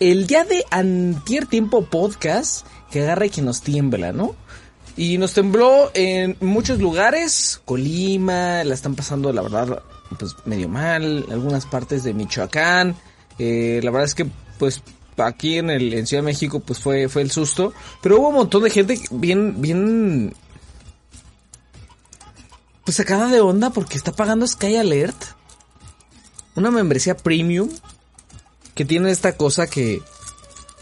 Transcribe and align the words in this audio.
El 0.00 0.26
día 0.26 0.44
de 0.44 0.64
antier 0.70 1.46
tiempo 1.46 1.84
podcast 1.84 2.66
que 2.90 3.02
agarra 3.02 3.26
y 3.26 3.30
que 3.30 3.42
nos 3.42 3.62
tiembla, 3.62 4.12
¿no? 4.12 4.34
Y 4.96 5.18
nos 5.18 5.34
tembló 5.34 5.90
en 5.94 6.36
muchos 6.40 6.80
lugares, 6.80 7.60
Colima, 7.64 8.64
la 8.64 8.74
están 8.74 8.94
pasando 8.94 9.32
la 9.32 9.42
verdad 9.42 9.82
pues 10.18 10.34
medio 10.44 10.68
mal, 10.68 11.26
algunas 11.30 11.66
partes 11.66 12.02
de 12.02 12.14
Michoacán, 12.14 12.96
eh, 13.38 13.80
la 13.82 13.90
verdad 13.90 14.06
es 14.06 14.14
que 14.14 14.26
pues 14.58 14.82
aquí 15.18 15.58
en 15.58 15.70
el 15.70 15.92
en 15.92 16.06
Ciudad 16.06 16.22
de 16.22 16.26
México 16.26 16.60
pues 16.60 16.78
fue 16.80 17.08
fue 17.08 17.22
el 17.22 17.30
susto, 17.30 17.72
pero 18.02 18.18
hubo 18.18 18.28
un 18.28 18.34
montón 18.36 18.62
de 18.62 18.70
gente 18.70 19.00
bien 19.10 19.60
bien 19.60 20.34
pues 22.84 22.96
sacada 22.96 23.28
de 23.28 23.40
onda 23.40 23.70
porque 23.70 23.98
está 23.98 24.12
pagando 24.12 24.46
Sky 24.46 24.76
Alert, 24.76 25.22
una 26.56 26.70
membresía 26.70 27.16
premium 27.16 27.68
que 28.78 28.84
tiene 28.84 29.10
esta 29.10 29.32
cosa 29.36 29.66
que, 29.66 30.02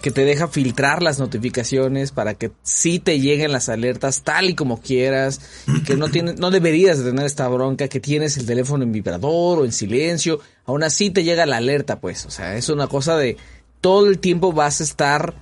que 0.02 0.10
te 0.10 0.26
deja 0.26 0.48
filtrar 0.48 1.02
las 1.02 1.18
notificaciones 1.18 2.12
para 2.12 2.34
que 2.34 2.50
sí 2.62 2.98
te 2.98 3.20
lleguen 3.20 3.52
las 3.52 3.70
alertas 3.70 4.20
tal 4.20 4.50
y 4.50 4.54
como 4.54 4.82
quieras 4.82 5.40
y 5.66 5.82
que 5.82 5.96
no 5.96 6.10
tienes, 6.10 6.38
no 6.38 6.50
deberías 6.50 6.98
de 6.98 7.10
tener 7.10 7.24
esta 7.24 7.48
bronca 7.48 7.88
que 7.88 7.98
tienes 7.98 8.36
el 8.36 8.44
teléfono 8.44 8.84
en 8.84 8.92
vibrador 8.92 9.60
o 9.60 9.64
en 9.64 9.72
silencio, 9.72 10.40
aún 10.66 10.82
así 10.82 11.08
te 11.08 11.24
llega 11.24 11.46
la 11.46 11.56
alerta 11.56 11.98
pues, 11.98 12.26
o 12.26 12.30
sea, 12.30 12.54
es 12.58 12.68
una 12.68 12.86
cosa 12.86 13.16
de 13.16 13.38
todo 13.80 14.08
el 14.08 14.18
tiempo 14.18 14.52
vas 14.52 14.82
a 14.82 14.84
estar 14.84 15.34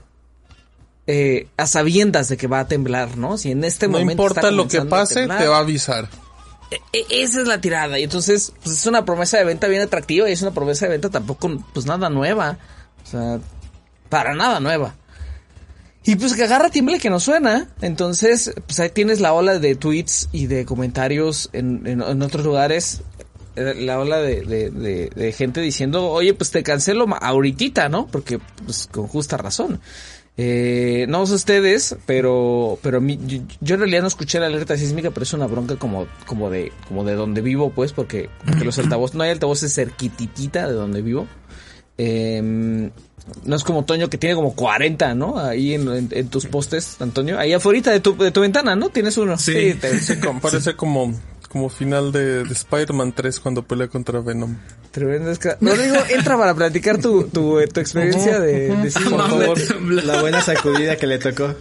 eh, 1.09 1.49
a 1.57 1.67
sabiendas 1.67 2.29
de 2.29 2.37
que 2.37 2.47
va 2.47 2.61
a 2.61 2.69
temblar, 2.69 3.17
¿no? 3.17 3.37
Si 3.37 3.51
en 3.51 3.65
este 3.65 3.89
no 3.89 3.99
momento 3.99 4.13
importa 4.13 4.43
está 4.43 4.53
lo 4.53 4.69
que 4.69 4.81
pase, 4.83 5.27
te 5.27 5.49
va 5.49 5.57
a 5.57 5.61
avisar. 5.61 6.09
E- 6.93 7.07
esa 7.23 7.41
es 7.41 7.47
la 7.47 7.61
tirada. 7.61 7.99
Y 7.99 8.05
entonces, 8.05 8.53
pues 8.63 8.77
es 8.79 8.87
una 8.87 9.05
promesa 9.05 9.39
de 9.39 9.45
venta 9.45 9.67
bien 9.69 9.83
atractiva 9.83 10.29
y 10.29 10.33
es 10.33 10.43
una 10.43 10.53
promesa 10.53 10.87
de 10.87 10.93
venta 10.93 11.11
tampoco, 11.11 11.51
pues 11.73 11.87
nada 11.87 12.09
nueva. 12.11 12.59
O 13.05 13.07
sea, 13.11 13.39
para 14.09 14.35
nada 14.35 14.61
nueva. 14.61 14.95
Y 16.07 16.17
pues 16.17 16.35
que 16.35 16.45
agarra 16.45 16.69
tiemble 16.71 16.99
que 16.99 17.09
no 17.11 17.19
suena. 17.19 17.69
Entonces, 17.81 18.53
pues 18.67 18.79
ahí 18.81 18.91
tienes 18.91 19.21
la 19.21 19.33
ola 19.33 19.59
de 19.59 19.75
tweets 19.75 20.29
y 20.33 20.47
de 20.47 20.65
comentarios 20.67 21.49
en, 21.53 21.87
en- 21.87 22.03
en 22.03 22.23
otros 22.23 22.45
lugares. 22.45 23.01
Eh, 23.57 23.75
La 23.79 23.99
ola 23.99 24.19
de, 24.19 24.43
de- 24.43 24.71
de- 24.71 25.11
de 25.15 25.33
gente 25.33 25.61
diciendo, 25.61 26.07
oye, 26.09 26.35
pues 26.35 26.51
te 26.51 26.63
cancelo 26.63 27.07
ahorita, 27.21 27.89
¿no? 27.89 28.07
Porque, 28.07 28.39
pues 28.65 28.89
con 28.91 29.07
justa 29.07 29.37
razón. 29.37 29.81
Eh, 30.37 31.07
no 31.09 31.25
sé 31.27 31.35
ustedes, 31.35 31.95
pero, 32.07 32.77
pero 32.83 33.01
mí- 33.01 33.21
yo, 33.25 33.39
yo 33.61 33.75
en 33.75 33.81
realidad 33.83 34.03
no 34.03 34.09
escuché 34.09 34.41
la 34.41 34.47
alerta 34.47 34.77
sísmica, 34.77 35.13
pero 35.13 35.23
es 35.23 35.33
una 35.33 35.47
bronca 35.47 35.77
como, 35.77 36.09
como 36.27 36.51
de, 36.51 36.73
como 36.89 37.05
de 37.05 37.15
donde 37.15 37.41
vivo, 37.41 37.71
pues, 37.71 37.93
porque, 37.93 38.29
porque 38.45 38.65
los 38.65 38.77
altavoces, 38.81 39.15
no 39.15 39.23
hay 39.23 39.31
altavoces 39.31 39.73
cerquititita 39.73 40.67
de 40.67 40.73
donde 40.75 41.03
vivo. 41.03 41.29
Eh, 41.99 42.91
no 43.45 43.57
es 43.57 43.65
como 43.65 43.85
Toño 43.85 44.11
que 44.11 44.19
tiene 44.19 44.35
como 44.35 44.55
40, 44.55 45.15
¿no? 45.15 45.39
Ahí 45.39 45.75
en, 45.75 45.89
en- 45.89 46.09
en 46.11 46.29
tus 46.29 46.47
postes, 46.47 46.97
Antonio. 47.01 47.39
Ahí 47.39 47.53
afuera 47.53 47.93
de 47.93 48.01
tu, 48.01 48.17
de 48.17 48.31
tu 48.31 48.41
ventana, 48.41 48.75
¿no? 48.77 48.91
Tienes 48.91 49.17
uno. 49.17 49.39
Sí. 49.39 49.53
te- 49.81 49.89
parece 50.43 50.75
como, 50.77 51.15
como 51.55 51.69
final 51.69 52.11
de, 52.11 52.43
de 52.43 52.53
Spider-Man 52.53 53.13
3 53.13 53.39
cuando 53.39 53.63
pelea 53.63 53.87
contra 53.87 54.19
Venom. 54.21 54.57
Tremendo 54.91 55.33
Rodrigo, 55.61 55.95
entra 56.11 56.37
para 56.37 56.53
platicar 56.53 56.99
tu, 57.01 57.29
tu, 57.29 57.61
tu 57.73 57.81
experiencia 57.81 58.41
de, 58.41 58.75
de 58.77 58.91
por 59.09 59.29
favor. 59.29 59.59
La 60.05 60.21
buena 60.21 60.41
sacudida 60.41 60.97
que 60.97 61.07
le 61.07 61.19
tocó. 61.21 61.55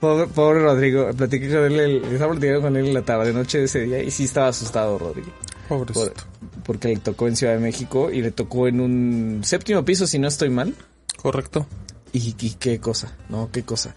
Pobre, 0.00 0.26
pobre 0.26 0.60
Rodrigo, 0.62 1.10
platiqué 1.16 1.48
con 1.48 1.64
él, 1.64 1.80
el- 1.80 2.04
estaba 2.12 2.32
platicando 2.32 2.60
con 2.60 2.76
él 2.76 2.88
en 2.88 2.94
la 2.94 3.02
tarde 3.02 3.32
noche 3.32 3.58
de 3.58 3.64
ese 3.64 3.80
día 3.80 4.02
y 4.02 4.10
sí 4.10 4.24
estaba 4.24 4.48
asustado 4.48 4.98
Rodrigo. 4.98 5.28
Por- 5.68 5.86
Pobrecito. 5.90 6.24
porque 6.64 6.88
le 6.88 6.96
tocó 6.98 7.26
en 7.26 7.36
Ciudad 7.36 7.54
de 7.54 7.58
México 7.60 8.10
y 8.10 8.20
le 8.20 8.30
tocó 8.30 8.68
en 8.68 8.80
un 8.82 9.40
séptimo 9.44 9.82
piso, 9.82 10.06
si 10.06 10.18
no 10.18 10.28
estoy 10.28 10.50
mal. 10.50 10.74
Correcto. 11.16 11.66
Y, 12.12 12.34
y 12.38 12.50
qué 12.60 12.78
cosa, 12.80 13.16
no, 13.30 13.48
qué 13.50 13.62
cosa. 13.62 13.94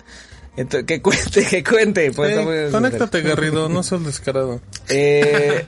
Entonces, 0.57 0.85
que 0.85 1.01
cuente, 1.01 1.45
que 1.45 1.63
cuente. 1.63 2.11
Pues, 2.11 2.43
muy- 2.43 2.71
conéctate, 2.71 3.21
Garrido, 3.21 3.69
no 3.69 3.83
seas 3.83 4.03
descarado. 4.03 4.59
Eh, 4.89 5.65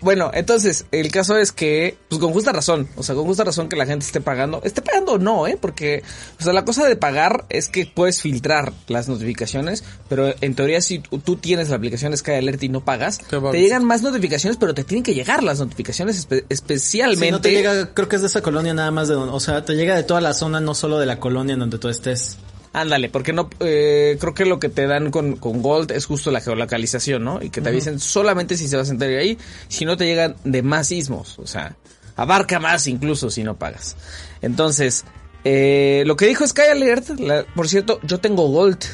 bueno, 0.00 0.30
entonces, 0.34 0.84
el 0.92 1.10
caso 1.10 1.38
es 1.38 1.50
que, 1.52 1.96
pues 2.10 2.20
con 2.20 2.32
justa 2.34 2.52
razón, 2.52 2.88
o 2.96 3.02
sea, 3.02 3.14
con 3.14 3.24
justa 3.24 3.42
razón 3.44 3.70
que 3.70 3.76
la 3.76 3.86
gente 3.86 4.04
esté 4.04 4.20
pagando, 4.20 4.60
esté 4.62 4.82
pagando 4.82 5.12
o 5.12 5.18
no, 5.18 5.46
¿eh? 5.46 5.56
Porque, 5.58 6.02
o 6.38 6.42
sea, 6.42 6.52
la 6.52 6.64
cosa 6.66 6.86
de 6.86 6.94
pagar 6.96 7.46
es 7.48 7.70
que 7.70 7.86
puedes 7.86 8.20
filtrar 8.20 8.74
las 8.88 9.08
notificaciones, 9.08 9.82
pero 10.10 10.34
en 10.42 10.54
teoría 10.54 10.82
si 10.82 10.98
tú, 10.98 11.36
tienes 11.36 11.70
la 11.70 11.76
aplicación 11.76 12.14
Sky 12.14 12.32
Alert 12.32 12.62
y 12.64 12.68
no 12.68 12.84
pagas, 12.84 13.18
Te 13.52 13.60
llegan 13.62 13.84
más 13.86 14.02
notificaciones, 14.02 14.58
pero 14.58 14.74
te 14.74 14.84
tienen 14.84 15.04
que 15.04 15.14
llegar 15.14 15.42
las 15.42 15.58
notificaciones 15.60 16.28
espe- 16.28 16.44
especialmente. 16.50 17.24
Si 17.26 17.30
no 17.32 17.40
te 17.40 17.52
llega, 17.52 17.94
creo 17.94 18.06
que 18.08 18.16
es 18.16 18.22
de 18.22 18.28
esa 18.28 18.42
colonia 18.42 18.74
nada 18.74 18.90
más 18.90 19.08
de 19.08 19.14
donde, 19.14 19.32
o 19.32 19.40
sea, 19.40 19.64
te 19.64 19.72
llega 19.74 19.96
de 19.96 20.02
toda 20.02 20.20
la 20.20 20.34
zona, 20.34 20.60
no 20.60 20.74
solo 20.74 20.98
de 20.98 21.06
la 21.06 21.18
colonia 21.18 21.54
en 21.54 21.60
donde 21.60 21.78
tú 21.78 21.88
estés. 21.88 22.36
Ándale, 22.74 23.08
porque 23.08 23.32
no, 23.32 23.48
eh, 23.60 24.16
creo 24.20 24.34
que 24.34 24.44
lo 24.44 24.58
que 24.58 24.68
te 24.68 24.86
dan 24.88 25.10
con, 25.12 25.36
con 25.36 25.62
Gold 25.62 25.92
es 25.92 26.06
justo 26.06 26.30
la 26.32 26.40
geolocalización, 26.40 27.22
¿no? 27.24 27.40
Y 27.40 27.48
que 27.50 27.60
te 27.60 27.68
avisen 27.68 28.00
solamente 28.00 28.56
si 28.56 28.66
se 28.68 28.76
va 28.76 28.82
a 28.82 28.84
sentar 28.84 29.08
ahí, 29.10 29.38
si 29.68 29.84
no 29.84 29.96
te 29.96 30.04
llegan 30.06 30.34
de 30.44 30.62
más 30.62 30.88
sismos, 30.88 31.38
o 31.38 31.46
sea, 31.46 31.76
abarca 32.16 32.58
más 32.58 32.86
incluso 32.88 33.30
si 33.30 33.44
no 33.44 33.56
pagas. 33.56 33.96
Entonces, 34.42 35.04
eh, 35.44 36.02
lo 36.04 36.16
que 36.16 36.26
dijo 36.26 36.44
Sky 36.46 36.62
Alert, 36.72 37.10
la- 37.20 37.44
por 37.54 37.68
cierto, 37.68 38.00
yo 38.02 38.18
tengo 38.18 38.48
Gold 38.48 38.84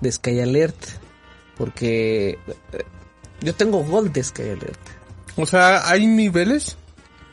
de 0.00 0.12
Sky 0.12 0.40
Alert, 0.40 0.76
porque 1.56 2.30
eh, 2.72 2.84
yo 3.40 3.54
tengo 3.54 3.82
Gold 3.84 4.12
de 4.12 4.22
Sky 4.22 4.42
Alert. 4.42 4.80
O 5.36 5.46
sea, 5.46 5.88
¿hay 5.88 6.06
niveles? 6.06 6.76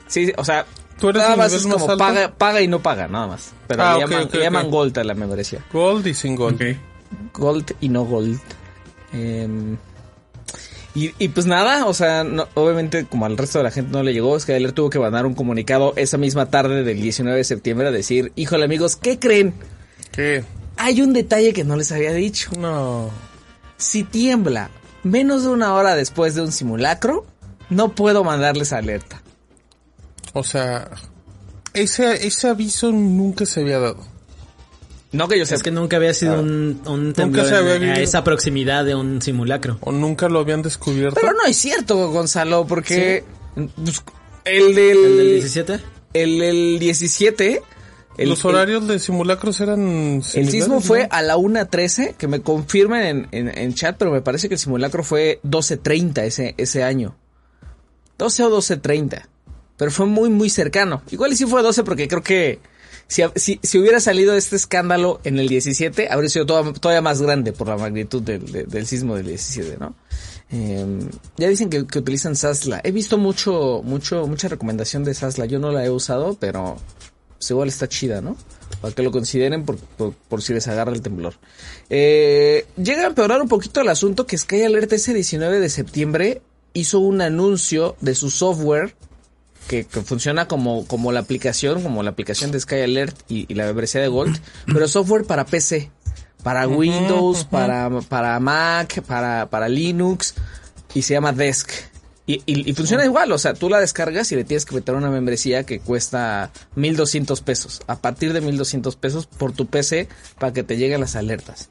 Sí, 0.07 0.31
o 0.37 0.45
sea, 0.45 0.65
¿Tú 0.99 1.09
eres 1.09 1.21
nada 1.23 1.35
más 1.35 1.47
nivel 1.51 1.59
es 1.61 1.67
más 1.67 1.73
como 1.77 1.91
alto? 1.91 1.97
paga, 2.03 2.33
paga 2.37 2.61
y 2.61 2.67
no 2.67 2.81
paga, 2.81 3.07
nada 3.07 3.27
más. 3.27 3.51
Pero 3.67 3.83
Ah, 3.83 3.93
le 3.95 3.99
llaman, 4.01 4.23
ok, 4.27 4.33
le 4.33 4.39
llaman 4.43 4.65
ok. 4.65 4.71
Gold 4.71 4.97
a 4.99 5.03
la 5.03 5.13
membresía. 5.13 5.63
Gold 5.71 6.07
y 6.07 6.13
sin 6.13 6.35
gold. 6.35 6.61
Gold 7.33 7.75
y 7.81 7.89
no 7.89 8.03
Gold. 8.05 8.39
Em, 9.13 9.77
y, 10.95 11.13
y 11.19 11.27
pues 11.29 11.45
nada, 11.45 11.85
o 11.85 11.93
sea, 11.93 12.23
no- 12.23 12.47
obviamente 12.55 13.05
como 13.05 13.25
al 13.25 13.37
resto 13.37 13.59
de 13.59 13.63
la 13.65 13.71
gente 13.71 13.91
no 13.91 14.01
le 14.03 14.13
llegó, 14.13 14.39
Sky 14.39 14.53
Alert 14.53 14.75
tuvo 14.75 14.89
que 14.89 14.99
mandar 14.99 15.25
un 15.25 15.35
comunicado 15.35 15.93
esa 15.95 16.17
misma 16.17 16.47
tarde 16.47 16.83
del 16.83 16.99
19 17.01 17.37
de 17.37 17.43
septiembre 17.43 17.87
a 17.87 17.91
decir, 17.91 18.31
híjole 18.35 18.65
amigos, 18.65 18.95
¿qué 18.95 19.19
creen? 19.19 19.53
¿Qué? 20.11 20.43
Hay 20.77 21.01
un 21.01 21.13
detalle 21.13 21.53
que 21.53 21.63
no 21.63 21.75
les 21.75 21.91
había 21.91 22.13
dicho. 22.13 22.49
No. 22.57 23.09
Si 23.77 24.03
tiembla 24.03 24.69
menos 25.03 25.43
de 25.43 25.49
una 25.49 25.73
hora 25.73 25.95
después 25.95 26.33
de 26.35 26.41
un 26.41 26.51
simulacro, 26.51 27.25
no 27.69 27.89
puedo 27.93 28.23
mandarles 28.23 28.73
alerta. 28.73 29.21
O 30.37 30.43
sea, 30.43 30.89
ese, 31.73 32.25
ese 32.27 32.47
aviso 32.47 32.91
nunca 32.91 33.45
se 33.45 33.61
había 33.61 33.79
dado. 33.79 33.97
No 35.11 35.27
que 35.27 35.37
yo 35.37 35.43
Es 35.43 35.49
sepa. 35.49 35.63
que 35.63 35.71
nunca 35.71 35.97
había 35.97 36.13
sido 36.13 36.39
un, 36.41 36.81
un 36.85 37.13
temblor 37.13 37.47
se 37.47 37.55
había 37.55 37.75
en- 37.75 37.83
a 37.85 37.99
esa 37.99 38.23
proximidad 38.23 38.85
de 38.85 38.93
un 38.93 39.21
simulacro. 39.21 39.77
O 39.81 39.91
nunca 39.91 40.27
lo 40.29 40.39
habían 40.39 40.61
descubierto. 40.61 41.17
Pero 41.19 41.33
no 41.33 41.45
es 41.45 41.57
cierto, 41.57 42.11
Gonzalo, 42.11 42.67
porque 42.67 43.23
pues, 43.55 44.03
el 44.45 44.75
del... 44.75 44.97
¿El 44.97 45.17
del 45.17 45.29
17? 45.35 45.79
El, 46.13 46.41
el 46.41 46.79
17... 46.79 47.61
el- 48.17 48.29
Los 48.29 48.39
el- 48.43 48.45
horarios 48.47 48.87
de 48.87 48.99
simulacros 48.99 49.59
eran 49.61 50.21
El 50.33 50.49
sismo 50.51 50.81
fue 50.81 51.03
¿no? 51.03 51.07
a 51.11 51.21
la 51.21 51.37
1.13, 51.37 52.15
que 52.15 52.27
me 52.27 52.41
confirmen 52.41 53.27
en, 53.31 53.47
en, 53.47 53.57
en 53.57 53.73
chat, 53.73 53.95
pero 53.97 54.11
me 54.11 54.21
parece 54.21 54.49
que 54.49 54.55
el 54.55 54.59
simulacro 54.59 55.03
fue 55.03 55.39
12.30 55.45 56.23
ese, 56.23 56.53
ese 56.57 56.83
año. 56.83 57.15
12 58.17 58.43
o 58.43 58.57
12.30. 58.57 59.23
Pero 59.77 59.91
fue 59.91 60.05
muy, 60.05 60.29
muy 60.29 60.49
cercano. 60.49 61.01
Igual 61.11 61.33
y 61.33 61.35
sí 61.35 61.45
fue 61.45 61.61
12 61.61 61.83
porque 61.83 62.07
creo 62.07 62.23
que 62.23 62.59
si, 63.07 63.21
si, 63.35 63.59
si 63.63 63.77
hubiera 63.79 63.99
salido 63.99 64.35
este 64.35 64.55
escándalo 64.55 65.21
en 65.23 65.39
el 65.39 65.47
17, 65.47 66.09
habría 66.11 66.29
sido 66.29 66.45
toda- 66.45 66.73
todavía 66.73 67.01
más 67.01 67.21
grande 67.21 67.53
por 67.53 67.67
la 67.67 67.77
magnitud 67.77 68.21
del, 68.21 68.67
del- 68.67 68.87
sismo 68.87 69.15
del 69.15 69.27
17, 69.27 69.77
¿no? 69.79 69.95
Eh, 70.49 70.85
ya 71.37 71.47
dicen 71.47 71.69
que, 71.69 71.85
que 71.85 71.99
utilizan 71.99 72.35
Sasla. 72.35 72.81
He 72.83 72.91
visto 72.91 73.17
mucho, 73.17 73.81
mucho, 73.83 74.25
mucha 74.27 74.47
recomendación 74.47 75.03
de 75.03 75.13
Sasla. 75.13 75.45
Yo 75.45 75.59
no 75.59 75.71
la 75.71 75.85
he 75.85 75.89
usado, 75.89 76.35
pero 76.39 76.77
pues 77.37 77.51
igual 77.51 77.67
está 77.67 77.87
chida, 77.87 78.19
¿no? 78.21 78.35
Para 78.81 78.93
que 78.95 79.03
lo 79.03 79.11
consideren 79.11 79.63
por, 79.63 79.77
por, 79.77 80.13
por 80.13 80.41
si 80.41 80.53
les 80.53 80.67
agarra 80.67 80.91
el 80.91 81.01
temblor. 81.01 81.35
Eh, 81.89 82.65
llega 82.77 83.03
a 83.03 83.07
empeorar 83.07 83.41
un 83.41 83.47
poquito 83.47 83.81
el 83.81 83.89
asunto 83.89 84.25
que 84.25 84.37
Sky 84.37 84.63
Alert 84.63 84.91
ese 84.93 85.13
19 85.13 85.59
de 85.59 85.69
septiembre 85.69 86.41
hizo 86.73 86.99
un 86.99 87.21
anuncio 87.21 87.95
de 88.01 88.15
su 88.15 88.29
software 88.29 88.95
que, 89.67 89.85
que 89.85 90.01
funciona 90.01 90.47
como, 90.47 90.85
como 90.87 91.11
la 91.11 91.19
aplicación, 91.19 91.81
como 91.83 92.01
la 92.03 92.11
aplicación 92.11 92.51
de 92.51 92.59
Sky 92.59 92.81
Alert 92.81 93.15
y, 93.29 93.45
y 93.51 93.55
la 93.55 93.65
membresía 93.65 94.01
de 94.01 94.07
Gold, 94.07 94.39
pero 94.65 94.87
software 94.87 95.25
para 95.25 95.45
PC, 95.45 95.91
para 96.43 96.67
Windows, 96.67 97.43
para, 97.45 97.89
para 98.07 98.39
Mac, 98.39 99.01
para, 99.03 99.49
para 99.49 99.67
Linux, 99.69 100.33
y 100.93 101.01
se 101.01 101.13
llama 101.13 101.33
Desk. 101.33 101.69
Y, 102.29 102.41
y, 102.45 102.69
y 102.69 102.73
funciona 102.73 103.05
igual, 103.05 103.31
o 103.31 103.37
sea, 103.37 103.53
tú 103.53 103.69
la 103.69 103.79
descargas 103.79 104.29
y 104.33 104.35
le 104.35 104.43
tienes 104.43 104.65
que 104.65 104.75
meter 104.75 104.95
una 104.95 105.09
membresía 105.09 105.63
que 105.63 105.79
cuesta 105.79 106.51
1200 106.75 107.39
pesos, 107.41 107.81
a 107.87 107.97
partir 107.99 108.33
de 108.33 108.41
1200 108.41 108.95
pesos 108.97 109.27
por 109.27 109.53
tu 109.53 109.67
PC 109.67 110.09
para 110.37 110.51
que 110.51 110.63
te 110.63 110.75
lleguen 110.75 110.99
las 110.99 111.15
alertas. 111.15 111.69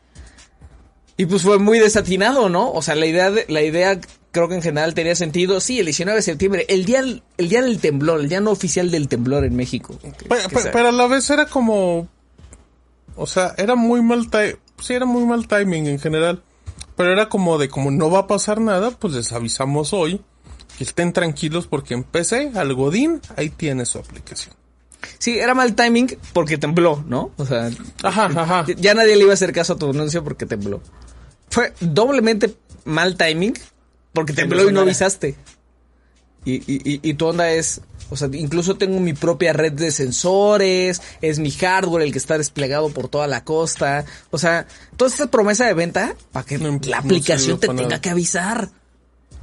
Y 1.19 1.27
pues 1.27 1.43
fue 1.43 1.59
muy 1.59 1.79
desatinado, 1.79 2.49
¿no? 2.49 2.71
O 2.73 2.83
sea, 2.83 2.95
la 2.95 3.07
idea, 3.07 3.31
de- 3.31 3.47
la 3.49 3.63
idea 3.63 3.99
creo 4.37 4.49
que 4.49 4.55
en 4.57 4.63
general 4.63 4.93
tenía 4.95 5.15
sentido. 5.15 5.61
Sí, 5.61 5.79
el 5.79 5.87
19 5.87 6.19
de 6.19 6.23
septiembre, 6.23 6.67
el 6.69 6.85
día, 6.85 7.01
el 7.01 7.49
día 7.49 7.63
del 7.63 7.81
temblor, 7.81 8.21
el 8.21 8.29
día 8.29 8.41
no 8.41 8.51
oficial 8.51 8.91
del 8.91 9.09
temblor 9.09 9.45
en 9.45 9.57
México. 9.57 9.99
Que- 10.01 10.13
que 10.13 10.27
pero 10.73 10.89
a 10.89 10.93
la 10.93 11.07
vez 11.07 11.29
era 11.31 11.47
como... 11.47 12.07
O 13.17 13.27
sea, 13.27 13.55
era 13.57 13.75
muy 13.77 14.03
mal 14.03 14.31
ti- 14.31 14.57
Sí, 14.81 14.93
era 14.93 15.07
muy 15.07 15.25
mal 15.25 15.49
timing 15.49 15.87
en 15.87 15.99
general. 15.99 16.43
Pero 16.97 17.13
era 17.13 17.29
como 17.31 17.57
de, 17.59 17.69
como 17.71 17.91
no 17.91 18.11
va 18.11 18.21
a 18.21 18.27
pasar 18.27 18.61
nada, 18.61 18.91
pues 18.91 19.15
les 19.15 19.33
avisamos 19.33 19.93
hoy. 19.95 20.21
Que 20.77 20.85
estén 20.85 21.15
tranquilos 21.15 21.67
porque 21.67 21.95
en 21.95 22.05
PC, 22.05 22.53
al 22.55 22.75
Godín, 22.75 23.23
ahí 23.37 23.49
tiene 23.49 23.87
su 23.87 23.99
aplicación. 23.99 24.55
Sí, 25.19 25.39
era 25.39 25.55
mal 25.55 25.75
timing 25.75 26.19
porque 26.35 26.59
tembló, 26.59 27.03
¿no? 27.07 27.31
O 27.39 27.47
sea, 27.47 27.71
Ajá, 28.03 28.27
ajá. 28.27 28.67
ya 28.77 28.93
nadie 28.93 29.17
le 29.17 29.23
iba 29.23 29.31
a 29.31 29.35
hacer 29.35 29.53
caso 29.53 29.73
a 29.75 29.77
tu 29.77 29.89
anuncio 29.89 30.23
porque 30.23 30.45
tembló. 30.45 30.83
Fue 31.49 31.73
doblemente 31.81 32.55
mal 32.85 33.17
timing 33.17 33.55
porque 34.17 34.33
tembló 34.33 34.69
y 34.69 34.73
no 34.73 34.81
avisaste. 34.81 35.37
Y, 36.45 36.55
y, 36.55 36.81
y, 36.85 37.01
y 37.03 37.15
tu 37.15 37.27
onda 37.27 37.51
es, 37.51 37.81
o 38.09 38.17
sea, 38.17 38.29
incluso 38.33 38.77
tengo 38.77 38.99
mi 39.01 39.13
propia 39.15 39.53
red 39.53 39.73
de 39.73 39.91
sensores, 39.91 41.03
es 41.21 41.39
mi 41.41 41.51
hardware 41.51 42.03
el 42.05 42.13
que 42.13 42.19
está 42.19 42.39
desplegado 42.39 42.89
por 42.91 43.09
toda 43.09 43.27
la 43.27 43.45
costa. 43.45 44.05
O 44.31 44.39
sea, 44.39 44.67
toda 44.97 45.11
esta 45.11 45.27
promesa 45.29 45.67
de 45.67 45.75
venta 45.75 46.15
para 46.33 46.47
que 46.47 46.59
No, 46.59 46.81
la 46.85 46.99
aplicación 46.99 47.59
te 47.59 47.67
tenga 47.67 47.83
nada. 47.83 48.01
que 48.01 48.11
avisar. 48.11 48.71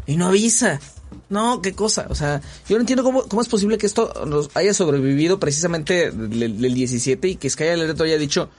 Y 0.08 0.16
no 0.16 0.28
avisa. 0.28 0.80
No, 1.30 1.62
qué 1.62 1.74
cosa. 1.74 2.08
O 2.10 2.16
sea, 2.16 2.42
yo 2.70 2.78
no 2.78 2.82
entiendo 2.82 3.04
cómo, 3.04 3.24
cómo 3.28 3.42
es 3.42 3.50
posible 3.50 3.78
que 3.78 3.86
esto 3.86 4.26
nos 4.26 4.50
haya 4.56 4.74
sobrevivido 4.74 5.40
precisamente 5.40 6.10
del, 6.12 6.60
del 6.60 6.74
17 6.74 7.28
y 7.28 7.36
que 7.36 7.50
Sky 7.50 7.66
Alert 7.68 8.00
haya 8.02 8.18
dicho, 8.18 8.50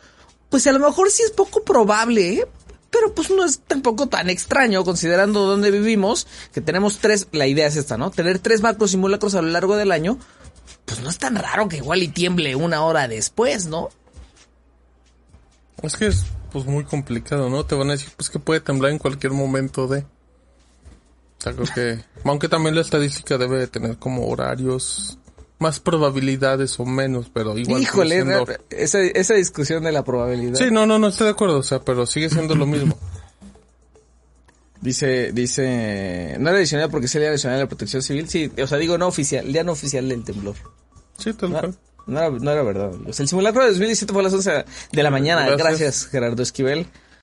pues 0.50 0.66
a 0.66 0.72
lo 0.72 0.78
mejor 0.80 1.10
sí 1.10 1.22
es 1.22 1.30
poco 1.30 1.64
probable, 1.64 2.28
¿eh? 2.34 2.46
Pero 2.94 3.12
pues 3.12 3.28
no 3.28 3.44
es 3.44 3.58
tampoco 3.58 4.06
tan 4.06 4.30
extraño 4.30 4.84
considerando 4.84 5.46
dónde 5.46 5.72
vivimos, 5.72 6.28
que 6.52 6.60
tenemos 6.60 6.98
tres, 6.98 7.26
la 7.32 7.48
idea 7.48 7.66
es 7.66 7.74
esta, 7.74 7.98
¿no? 7.98 8.12
Tener 8.12 8.38
tres 8.38 8.62
macros 8.62 8.92
simulacros 8.92 9.34
a 9.34 9.42
lo 9.42 9.48
largo 9.48 9.76
del 9.76 9.90
año, 9.90 10.16
pues 10.84 11.00
no 11.00 11.10
es 11.10 11.18
tan 11.18 11.34
raro 11.34 11.68
que 11.68 11.78
igual 11.78 12.04
y 12.04 12.08
tiemble 12.08 12.54
una 12.54 12.84
hora 12.84 13.08
después, 13.08 13.66
¿no? 13.66 13.88
Es 15.82 15.96
que 15.96 16.06
es 16.06 16.24
pues 16.52 16.66
muy 16.66 16.84
complicado, 16.84 17.50
¿no? 17.50 17.66
Te 17.66 17.74
van 17.74 17.88
a 17.88 17.94
decir 17.94 18.10
pues 18.16 18.30
que 18.30 18.38
puede 18.38 18.60
temblar 18.60 18.92
en 18.92 18.98
cualquier 18.98 19.32
momento 19.32 19.88
de. 19.88 20.06
Creo 21.40 21.64
que. 21.74 22.04
Aunque 22.24 22.48
también 22.48 22.76
la 22.76 22.82
estadística 22.82 23.36
debe 23.38 23.58
de 23.58 23.66
tener 23.66 23.98
como 23.98 24.28
horarios. 24.28 25.18
Más 25.64 25.80
probabilidades 25.80 26.78
o 26.78 26.84
menos, 26.84 27.30
pero 27.32 27.56
igual. 27.56 27.80
Híjole, 27.80 28.16
siendo- 28.16 28.44
esa, 28.68 29.00
esa 29.00 29.32
discusión 29.34 29.82
de 29.82 29.92
la 29.92 30.04
probabilidad. 30.04 30.56
Sí, 30.56 30.66
no, 30.70 30.84
no, 30.84 30.98
no 30.98 31.08
estoy 31.08 31.24
de 31.24 31.30
acuerdo, 31.30 31.58
o 31.58 31.62
sea, 31.62 31.80
pero 31.80 32.04
sigue 32.06 32.28
siendo 32.28 32.54
lo 32.54 32.66
mismo. 32.66 32.98
Dice, 34.80 35.32
dice, 35.32 36.36
no 36.38 36.50
era 36.50 36.58
adicional 36.58 36.90
porque 36.90 37.06
es 37.06 37.14
el 37.14 37.22
día 37.22 37.30
nacional 37.30 37.58
de 37.58 37.64
la 37.64 37.68
protección 37.68 38.02
civil, 38.02 38.28
sí, 38.28 38.52
o 38.62 38.66
sea, 38.66 38.76
digo 38.76 38.98
no 38.98 39.06
oficial, 39.06 39.50
día 39.50 39.64
no 39.64 39.72
oficial 39.72 40.06
del 40.06 40.22
temblor. 40.24 40.56
Sí, 41.16 41.32
tal 41.32 41.52
No, 41.52 41.60
cual. 41.60 41.74
no 42.06 42.18
era, 42.18 42.30
no 42.30 42.50
era 42.50 42.62
verdad. 42.62 42.90
O 43.06 43.12
sea, 43.14 43.22
el 43.22 43.28
simulacro 43.30 43.62
de 43.62 43.68
2017 43.70 44.12
fue 44.12 44.20
a 44.20 44.24
las 44.24 44.34
11 44.34 44.64
de 44.92 45.02
la 45.02 45.10
mañana. 45.10 45.46
Gracias. 45.46 45.62
Gracias, 45.66 46.06
Gerardo 46.08 46.42
Esquivel. 46.42 46.86